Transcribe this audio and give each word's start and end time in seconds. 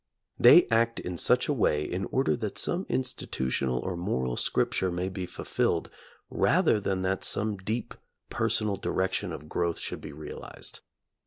They 0.39 0.67
act 0.71 0.99
in 0.99 1.15
such 1.15 1.47
a 1.47 1.53
way 1.53 1.83
in 1.83 2.05
order 2.05 2.35
that 2.37 2.57
some 2.57 2.87
institutional 2.89 3.77
or 3.77 3.95
moral 3.95 4.35
scripture 4.35 4.89
may 4.91 5.09
be 5.09 5.27
fulfilled, 5.27 5.91
rather 6.31 6.79
than 6.79 7.03
that 7.03 7.23
some 7.23 7.55
deep 7.55 7.93
personal 8.31 8.77
direction 8.77 9.31
of 9.31 9.47
growth 9.47 9.77
should 9.77 10.01
be 10.01 10.11
realized. 10.11 10.79